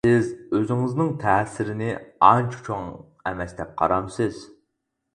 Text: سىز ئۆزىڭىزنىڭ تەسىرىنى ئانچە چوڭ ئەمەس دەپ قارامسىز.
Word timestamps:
سىز 0.09 0.29
ئۆزىڭىزنىڭ 0.59 1.11
تەسىرىنى 1.25 1.91
ئانچە 2.31 2.65
چوڭ 2.71 2.91
ئەمەس 3.31 3.57
دەپ 3.63 3.81
قارامسىز. 3.83 4.45